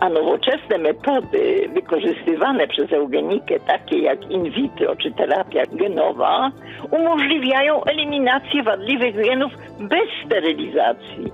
[0.00, 6.50] A nowoczesne metody wykorzystywane przez eugenikę, takie jak in vitro czy terapia genowa,
[6.90, 11.32] umożliwiają eliminację wadliwych genów bez sterylizacji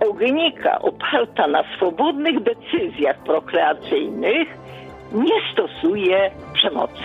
[0.00, 4.48] eugenika oparta na swobodnych decyzjach prokreacyjnych
[5.12, 7.02] nie stosuje przemocy.